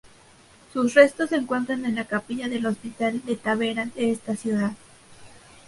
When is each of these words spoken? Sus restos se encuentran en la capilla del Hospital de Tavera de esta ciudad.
Sus 0.73 0.95
restos 0.95 1.29
se 1.29 1.35
encuentran 1.35 1.85
en 1.85 1.93
la 1.93 2.05
capilla 2.07 2.49
del 2.49 2.65
Hospital 2.65 3.21
de 3.23 3.35
Tavera 3.35 3.85
de 3.85 4.09
esta 4.09 4.35
ciudad. 4.35 4.71